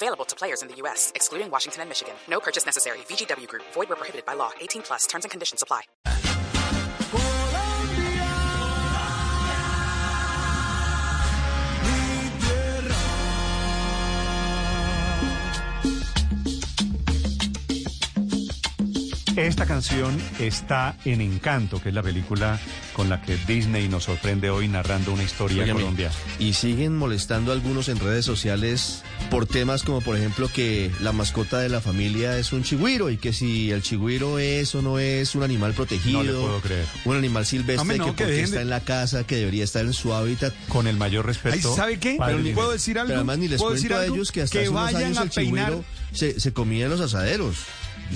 Available 0.00 0.24
to 0.26 0.36
players 0.36 0.62
in 0.62 0.68
the 0.68 0.76
U.S., 0.82 1.10
excluding 1.16 1.50
Washington 1.50 1.80
and 1.82 1.88
Michigan. 1.90 2.14
No 2.30 2.38
purchase 2.38 2.64
necessary. 2.64 2.98
VGW 3.08 3.48
Group. 3.48 3.64
Void 3.74 3.88
where 3.88 3.96
prohibited 3.96 4.24
by 4.24 4.34
law. 4.34 4.52
18 4.60 4.82
plus. 4.82 5.06
Terms 5.08 5.24
and 5.24 5.30
conditions 5.32 5.60
apply. 5.60 5.82
Esta 19.36 19.66
canción 19.66 20.20
está 20.40 20.96
en 21.04 21.20
Encanto, 21.20 21.80
que 21.80 21.90
es 21.90 21.94
la 21.94 22.02
película 22.02 22.58
con 22.98 23.08
la 23.08 23.22
que 23.22 23.36
Disney 23.46 23.88
nos 23.88 24.02
sorprende 24.04 24.50
hoy 24.50 24.66
narrando 24.66 25.12
una 25.12 25.22
historia 25.22 25.62
Óigame, 25.62 25.82
Colombia. 25.82 26.10
Y 26.40 26.54
siguen 26.54 26.96
molestando 26.96 27.52
a 27.52 27.54
algunos 27.54 27.88
en 27.88 28.00
redes 28.00 28.24
sociales 28.24 29.04
por 29.30 29.46
temas 29.46 29.84
como, 29.84 30.00
por 30.00 30.16
ejemplo, 30.16 30.50
que 30.52 30.90
la 31.00 31.12
mascota 31.12 31.60
de 31.60 31.68
la 31.68 31.80
familia 31.80 32.36
es 32.38 32.52
un 32.52 32.64
chigüiro 32.64 33.08
y 33.10 33.16
que 33.16 33.32
si 33.32 33.70
el 33.70 33.82
chigüiro 33.82 34.40
es 34.40 34.74
o 34.74 34.82
no 34.82 34.98
es 34.98 35.36
un 35.36 35.44
animal 35.44 35.74
protegido, 35.74 36.18
No 36.18 36.24
le 36.24 36.32
puedo 36.32 36.60
creer. 36.60 36.86
un 37.04 37.16
animal 37.16 37.46
silvestre 37.46 37.98
no, 37.98 38.06
que 38.06 38.10
que 38.16 38.24
porque 38.24 38.42
está 38.42 38.56
de- 38.56 38.62
en 38.62 38.70
la 38.70 38.80
casa, 38.80 39.22
que 39.24 39.36
debería 39.36 39.62
estar 39.62 39.84
en 39.84 39.92
su 39.92 40.12
hábitat. 40.12 40.52
Con 40.68 40.88
el 40.88 40.96
mayor 40.96 41.24
Ay, 41.28 41.34
respeto. 41.34 41.76
¿Sabe 41.76 42.00
qué? 42.00 42.16
Pero 42.18 42.38
Linero. 42.38 42.56
puedo 42.56 42.72
decir 42.72 42.98
algo. 42.98 43.10
Pero 43.10 43.20
además 43.20 43.38
ni 43.38 43.46
les 43.46 43.58
¿Puedo 43.60 43.74
cuento 43.76 43.94
decir 43.94 43.96
a 43.96 44.12
ellos 44.12 44.32
que 44.32 44.42
hasta 44.42 44.52
que 44.54 44.58
hace 44.64 44.68
unos 44.70 44.82
vayan 44.82 45.02
años 45.04 45.18
a 45.18 45.22
el 45.22 45.30
peinar. 45.30 45.66
chigüiro 45.70 45.84
se, 46.12 46.40
se 46.40 46.52
comía 46.52 46.86
en 46.86 46.90
los 46.90 47.00
asaderos. 47.00 47.58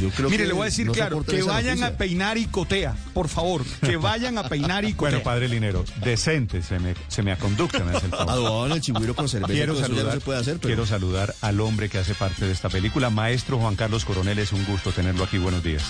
Yo 0.00 0.08
creo 0.08 0.30
Mire, 0.30 0.44
que 0.44 0.48
le 0.48 0.55
voy 0.55 0.62
a 0.62 0.64
decir 0.66 0.86
no 0.86 0.92
claro, 0.92 1.22
que 1.22 1.42
vayan 1.42 1.83
a 1.83 1.91
peinar 1.98 2.38
y 2.38 2.47
cotea, 2.47 2.97
por 3.12 3.28
favor, 3.28 3.62
que 3.84 3.98
vayan 3.98 4.38
a 4.38 4.48
peinar 4.48 4.72
y. 4.81 4.92
Bueno, 4.95 5.23
padre 5.23 5.48
Linero, 5.48 5.84
decente, 6.03 6.62
se 6.62 6.78
me, 6.78 6.95
se 7.09 7.23
me 7.23 7.33
aconducta, 7.33 7.84
me 7.84 7.97
hace 7.97 8.06
el 8.06 8.12
favor. 8.12 8.70
El 8.73 8.81
chigüiro 8.81 9.15
con 9.15 9.28
cerveza, 9.28 9.53
Quiero 9.53 9.75
pues 9.75 9.87
saludar, 9.87 10.05
no 10.06 10.12
se 10.12 10.20
puede 10.20 10.39
hacer, 10.41 10.59
pero 10.59 10.69
quiero 10.69 10.87
saludar 10.87 11.34
al 11.41 11.61
hombre 11.61 11.89
que 11.89 11.98
hace 11.98 12.15
parte 12.15 12.47
de 12.47 12.53
esta 12.53 12.69
película, 12.69 13.11
maestro 13.11 13.59
Juan 13.59 13.77
Carlos 13.77 14.05
Coronel. 14.05 14.39
Es 14.39 14.53
un 14.53 14.65
gusto 14.65 14.91
tenerlo 14.93 15.25
aquí. 15.25 15.39
Buenos 15.39 15.62
días. 15.62 15.84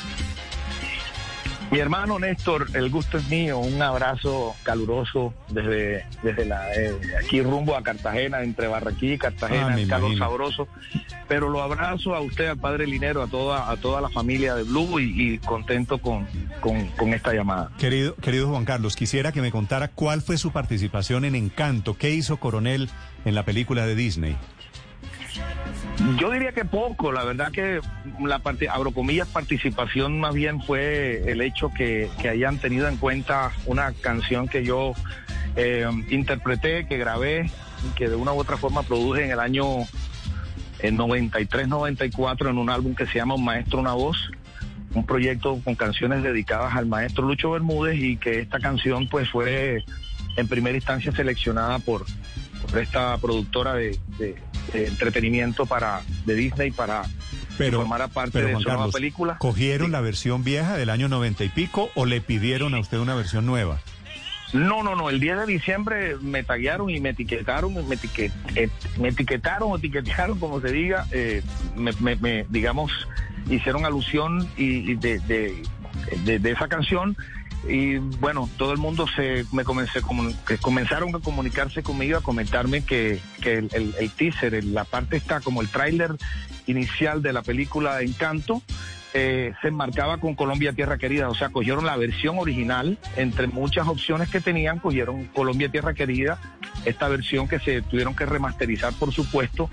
Mi 1.72 1.78
hermano 1.78 2.18
Néstor, 2.18 2.66
el 2.74 2.90
gusto 2.90 3.16
es 3.16 3.28
mío. 3.30 3.58
Un 3.58 3.80
abrazo 3.80 4.54
caluroso 4.62 5.32
desde, 5.48 6.04
desde 6.22 6.44
la, 6.44 6.70
eh, 6.74 6.94
aquí 7.18 7.40
rumbo 7.40 7.74
a 7.74 7.82
Cartagena, 7.82 8.42
entre 8.42 8.68
Barranquilla 8.68 9.14
y 9.14 9.18
Cartagena, 9.18 9.68
Ah, 9.68 9.80
el 9.80 9.88
calor 9.88 10.10
imagino. 10.12 10.26
sabroso. 10.26 10.68
Pero 11.28 11.48
lo 11.48 11.62
abrazo 11.62 12.14
a 12.14 12.20
usted, 12.20 12.48
al 12.48 12.58
padre 12.58 12.86
Linero, 12.86 13.22
a 13.22 13.26
toda, 13.26 13.70
a 13.70 13.76
toda 13.78 14.02
la 14.02 14.10
familia 14.10 14.54
de 14.54 14.64
Blue 14.64 15.00
y, 15.00 15.32
y 15.34 15.38
contento 15.38 15.96
con, 15.96 16.26
con, 16.60 16.88
con 16.88 17.14
esta 17.14 17.32
llamada. 17.32 17.70
Querido, 17.78 18.16
querido 18.16 18.48
Juan 18.50 18.66
Carlos, 18.66 18.94
quisiera 18.94 19.32
que 19.32 19.40
me 19.40 19.50
contara 19.50 19.88
cuál 19.88 20.20
fue 20.20 20.36
su 20.36 20.52
participación 20.52 21.24
en 21.24 21.34
Encanto. 21.34 21.96
¿Qué 21.96 22.10
hizo 22.10 22.36
Coronel 22.36 22.90
en 23.24 23.34
la 23.34 23.44
película 23.46 23.86
de 23.86 23.94
Disney? 23.94 24.36
Yo 26.18 26.30
diría 26.32 26.52
que 26.52 26.64
poco, 26.64 27.12
la 27.12 27.24
verdad 27.24 27.52
que 27.52 27.80
la 28.20 28.40
parte, 28.40 28.68
abro 28.68 28.90
comillas, 28.90 29.28
participación 29.28 30.18
más 30.18 30.34
bien 30.34 30.60
fue 30.60 31.22
el 31.30 31.40
hecho 31.40 31.70
que, 31.72 32.10
hayan 32.28 32.58
tenido 32.58 32.88
en 32.88 32.96
cuenta 32.96 33.52
una 33.66 33.92
canción 33.92 34.48
que 34.48 34.64
yo 34.64 34.94
eh, 35.54 35.86
interpreté, 36.10 36.86
que 36.86 36.98
grabé, 36.98 37.50
que 37.94 38.08
de 38.08 38.16
una 38.16 38.32
u 38.32 38.38
otra 38.40 38.56
forma 38.56 38.82
produje 38.82 39.24
en 39.24 39.30
el 39.30 39.38
año 39.38 39.64
en 40.80 40.98
93-94 40.98 42.50
en 42.50 42.58
un 42.58 42.68
álbum 42.68 42.94
que 42.96 43.06
se 43.06 43.14
llama 43.18 43.34
Un 43.34 43.44
Maestro, 43.44 43.78
una 43.78 43.92
voz, 43.92 44.30
un 44.94 45.06
proyecto 45.06 45.60
con 45.62 45.76
canciones 45.76 46.24
dedicadas 46.24 46.74
al 46.74 46.86
maestro 46.86 47.26
Lucho 47.26 47.52
Bermúdez 47.52 47.96
y 47.96 48.16
que 48.16 48.40
esta 48.40 48.58
canción 48.58 49.08
pues 49.08 49.30
fue 49.30 49.84
en 50.36 50.48
primera 50.48 50.76
instancia 50.76 51.12
seleccionada 51.12 51.78
por, 51.78 52.04
esta 52.76 53.16
productora 53.18 53.74
de- 53.74 53.98
de 54.72 54.86
entretenimiento 54.86 55.66
para 55.66 56.02
de 56.26 56.34
Disney 56.34 56.70
para 56.70 57.02
que 57.58 57.70
formara 57.70 58.08
parte 58.08 58.32
pero, 58.32 58.46
de 58.48 58.52
Juan 58.54 58.62
su 58.62 58.68
nueva 58.70 58.90
película. 58.90 59.36
¿Cogieron 59.38 59.88
Sí. 59.88 59.92
la 59.92 60.00
versión 60.00 60.42
vieja 60.44 60.76
del 60.76 60.90
año 60.90 61.08
noventa 61.08 61.44
y 61.44 61.48
pico 61.48 61.90
o 61.94 62.06
le 62.06 62.20
pidieron 62.20 62.74
a 62.74 62.80
usted 62.80 62.98
una 62.98 63.14
versión 63.14 63.46
nueva? 63.46 63.78
No, 64.52 64.82
no, 64.82 64.94
no. 64.94 65.08
El 65.08 65.18
10 65.18 65.38
de 65.38 65.46
diciembre 65.46 66.16
me 66.20 66.42
taguearon 66.44 66.90
y 66.90 67.00
me 67.00 67.10
etiquetaron, 67.10 67.72
me, 67.88 67.96
etiquet- 67.96 68.32
eh, 68.54 68.68
me 69.00 69.08
etiquetaron 69.08 69.72
o 69.72 69.76
etiquetaron, 69.76 70.38
como 70.38 70.60
se 70.60 70.70
diga, 70.72 71.06
eh, 71.10 71.42
me, 71.74 71.92
me- 72.00 72.16
me, 72.16 72.44
digamos, 72.50 72.92
hicieron 73.48 73.86
alusión 73.86 74.46
y, 74.58 74.90
y 74.90 74.94
de, 74.96 75.18
de, 75.20 75.62
de- 76.24 76.38
de 76.38 76.50
esa 76.50 76.68
canción. 76.68 77.16
Y 77.68 77.98
bueno, 77.98 78.48
todo 78.56 78.72
el 78.72 78.78
mundo 78.78 79.06
se 79.14 79.44
me 79.52 79.64
comenzaron 79.64 81.14
a 81.14 81.20
comunicarse 81.20 81.82
conmigo, 81.82 82.18
a 82.18 82.22
comentarme 82.22 82.84
que, 82.84 83.20
que 83.40 83.58
el, 83.58 84.10
teaser, 84.16 84.64
la 84.64 84.84
parte 84.84 85.16
está 85.16 85.40
como 85.40 85.60
el 85.60 85.68
tráiler 85.68 86.16
inicial 86.66 87.22
de 87.22 87.32
la 87.32 87.42
película 87.42 88.02
Encanto, 88.02 88.62
eh, 89.14 89.52
se 89.60 89.68
enmarcaba 89.68 90.18
con 90.18 90.34
Colombia 90.34 90.72
Tierra 90.72 90.96
Querida, 90.96 91.28
o 91.28 91.34
sea, 91.34 91.50
cogieron 91.50 91.84
la 91.84 91.96
versión 91.96 92.38
original, 92.38 92.98
entre 93.16 93.46
muchas 93.46 93.86
opciones 93.86 94.30
que 94.30 94.40
tenían, 94.40 94.78
cogieron 94.78 95.26
Colombia 95.26 95.68
Tierra 95.68 95.92
Querida, 95.92 96.38
esta 96.84 97.08
versión 97.08 97.46
que 97.46 97.58
se 97.58 97.82
tuvieron 97.82 98.16
que 98.16 98.24
remasterizar, 98.24 98.92
por 98.94 99.12
supuesto, 99.12 99.68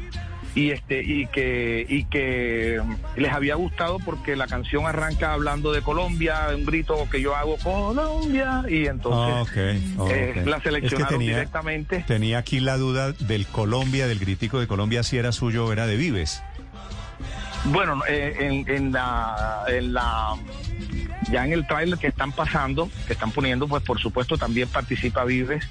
y 0.56 0.72
este 0.72 1.04
y 1.04 1.28
que 1.28 1.86
y 1.88 2.06
que 2.06 2.82
les 3.16 3.32
había 3.32 3.56
gustado 3.56 4.00
porque 4.00 4.36
la 4.36 4.48
canción 4.48 4.86
arranca 4.88 5.34
hablando 5.34 5.72
de 5.72 5.82
Colombia, 5.82 6.48
un 6.56 6.66
grito 6.66 7.08
que 7.12 7.22
yo 7.22 7.36
hago 7.36 7.58
Colombia 7.58 8.64
y 8.68 8.88
entonces 8.88 9.36
Ah, 9.36 9.42
ok. 9.44 10.10
eh, 10.12 10.44
la 10.46 10.58
Es 10.58 10.64
que 10.64 10.70
seleccionaron 10.70 11.10
tenía, 11.20 11.36
directamente. 11.36 12.04
tenía 12.08 12.40
aquí 12.40 12.60
la 12.60 12.78
duda 12.78 13.12
del 13.12 13.46
Colombia, 13.48 14.08
del 14.08 14.20
gritico 14.20 14.60
de 14.60 14.68
Colombia, 14.68 15.04
si 15.04 15.18
era 15.18 15.32
suyo 15.32 15.66
o 15.68 15.72
era 15.74 15.86
de 15.88 15.98
Vives. 15.98 16.42
Bueno, 17.66 18.02
eh, 18.08 18.36
en, 18.40 18.70
en 18.74 18.92
la, 18.94 19.64
en 19.68 19.94
la 19.94 20.34
ya 21.30 21.46
en 21.46 21.54
el 21.54 21.68
tráiler 21.68 22.00
que 22.00 22.08
están 22.08 22.32
pasando, 22.32 22.90
que 23.06 23.14
están 23.14 23.32
poniendo, 23.32 23.68
pues 23.68 23.84
por 23.84 24.00
supuesto 24.00 24.38
también 24.38 24.68
participa 24.70 25.26
Vives 25.26 25.68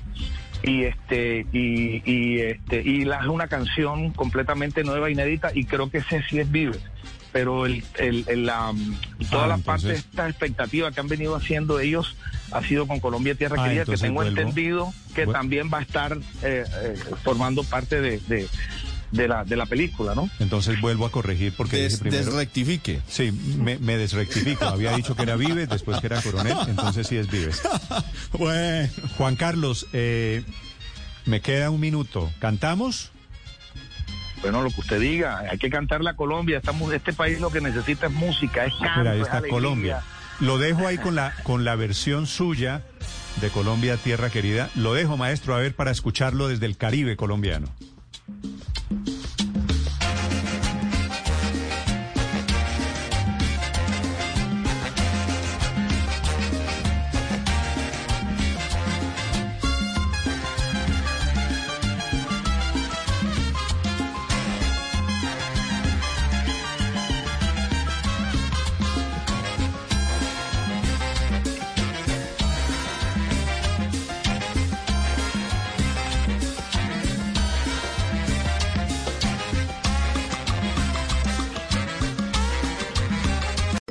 y 0.62 0.84
este 0.84 1.46
y, 1.52 2.02
y 2.04 2.40
este 2.40 2.82
y 2.82 3.04
la 3.04 3.20
es 3.20 3.26
una 3.26 3.46
canción 3.48 4.12
completamente 4.12 4.82
nueva, 4.84 5.10
inédita 5.10 5.50
y 5.54 5.64
creo 5.64 5.90
que 5.90 5.98
ese 5.98 6.22
sí 6.28 6.38
es 6.38 6.50
Vives. 6.50 6.80
Pero 7.30 7.66
el, 7.66 7.84
el, 7.98 8.24
el, 8.26 8.46
la, 8.46 8.72
toda 9.30 9.44
Ah, 9.44 9.48
la 9.48 9.54
entonces- 9.56 9.64
parte 9.64 9.86
de 9.88 9.94
esta 9.94 10.28
expectativa 10.28 10.90
que 10.92 11.00
han 11.00 11.08
venido 11.08 11.36
haciendo 11.36 11.78
ellos 11.78 12.16
ha 12.52 12.62
sido 12.62 12.86
con 12.86 13.00
Colombia 13.00 13.34
Tierra 13.34 13.56
Ah, 13.60 13.64
Querida, 13.68 13.84
que 13.84 13.96
tengo 13.98 14.14
vuelvo. 14.22 14.40
entendido 14.40 14.92
que 15.14 15.26
también 15.26 15.70
va 15.72 15.78
a 15.78 15.82
estar 15.82 16.16
eh, 16.42 16.64
eh, 16.82 16.94
formando 17.22 17.62
parte 17.64 18.00
de, 18.00 18.18
de, 18.28 18.48
de 19.12 19.26
la, 19.28 19.44
de 19.44 19.56
la 19.56 19.66
película, 19.66 20.14
¿no? 20.14 20.28
Entonces 20.38 20.80
vuelvo 20.80 21.06
a 21.06 21.10
corregir 21.10 21.52
porque 21.56 21.78
des- 21.78 21.92
dije 21.92 22.02
primero... 22.10 22.24
desrectifique. 22.26 23.00
Sí, 23.08 23.32
me, 23.32 23.78
me 23.78 23.96
desrectifico. 23.96 24.64
Había 24.66 24.92
dicho 24.96 25.14
que 25.16 25.22
era 25.22 25.36
Vives, 25.36 25.68
después 25.68 26.00
que 26.00 26.06
era 26.08 26.20
Coronel, 26.22 26.56
entonces 26.68 27.06
sí 27.06 27.16
es 27.16 27.30
Vives. 27.30 27.62
Bueno. 28.32 28.88
Juan 29.16 29.36
Carlos, 29.36 29.86
eh, 29.92 30.44
me 31.26 31.40
queda 31.40 31.70
un 31.70 31.80
minuto. 31.80 32.30
¿Cantamos? 32.38 33.10
Bueno, 34.42 34.62
lo 34.62 34.70
que 34.70 34.80
usted 34.80 35.00
diga, 35.00 35.38
hay 35.50 35.58
que 35.58 35.68
cantarle 35.70 36.10
a 36.10 36.14
Colombia. 36.14 36.58
Estamos, 36.58 36.92
este 36.92 37.12
país 37.12 37.40
lo 37.40 37.50
que 37.50 37.60
necesita 37.60 38.06
es 38.06 38.12
música, 38.12 38.64
es 38.66 38.74
canto, 38.74 38.98
Mira, 39.00 39.12
ahí 39.12 39.20
es 39.20 39.26
está. 39.26 39.42
Colombia. 39.48 40.02
Lo 40.40 40.58
dejo 40.58 40.86
ahí 40.86 40.98
con 40.98 41.16
la, 41.16 41.34
con 41.42 41.64
la 41.64 41.74
versión 41.74 42.26
suya 42.28 42.82
de 43.40 43.48
Colombia, 43.50 43.96
Tierra 43.96 44.30
Querida. 44.30 44.70
Lo 44.76 44.94
dejo, 44.94 45.16
maestro, 45.16 45.56
a 45.56 45.58
ver, 45.58 45.74
para 45.74 45.90
escucharlo 45.90 46.46
desde 46.46 46.66
el 46.66 46.76
Caribe 46.76 47.16
colombiano. 47.16 47.66